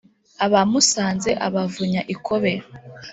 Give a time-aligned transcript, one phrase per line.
[0.45, 2.53] abamusanze abavunya ikobe